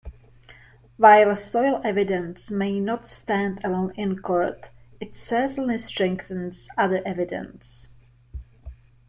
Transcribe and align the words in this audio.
While 0.97 1.35
soil 1.35 1.79
evidence 1.83 2.49
may 2.49 2.79
not 2.79 3.05
stand 3.05 3.63
alone 3.63 3.93
in 3.95 4.17
court 4.17 4.71
it 4.99 5.15
certainly 5.15 5.77
strengthens 5.77 6.67
other 6.75 7.03
evidence. 7.07 7.89